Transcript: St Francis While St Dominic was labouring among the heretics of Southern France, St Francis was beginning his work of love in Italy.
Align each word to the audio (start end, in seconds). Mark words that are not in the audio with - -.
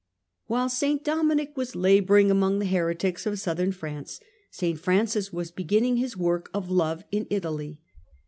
St 0.01 0.47
Francis 0.47 0.49
While 0.49 0.69
St 0.69 1.03
Dominic 1.03 1.51
was 1.55 1.75
labouring 1.75 2.31
among 2.31 2.57
the 2.57 2.65
heretics 2.65 3.27
of 3.27 3.39
Southern 3.39 3.71
France, 3.71 4.19
St 4.49 4.79
Francis 4.79 5.31
was 5.31 5.51
beginning 5.51 5.97
his 5.97 6.17
work 6.17 6.49
of 6.55 6.71
love 6.71 7.03
in 7.11 7.27
Italy. 7.29 7.79